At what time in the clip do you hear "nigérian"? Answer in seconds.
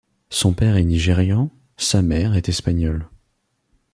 0.83-1.51